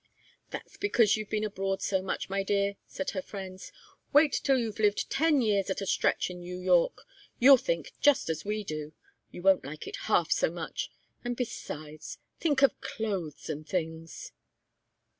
[0.49, 3.71] "That's because you've been abroad so much, my dear," said her friends.
[4.11, 7.03] "Wait till you've lived ten years at a stretch in New York.
[7.37, 8.93] You'll think just as we do.
[9.29, 10.89] You won't like it half so much.
[11.23, 14.31] And besides think of clothes and things!"